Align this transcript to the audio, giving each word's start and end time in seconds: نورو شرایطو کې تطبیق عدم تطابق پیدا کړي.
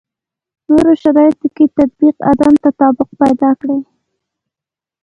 نورو 0.67 0.93
شرایطو 1.01 1.47
کې 1.55 1.65
تطبیق 1.77 2.15
عدم 2.29 2.53
تطابق 2.65 3.09
پیدا 3.21 3.49
کړي. 3.61 3.79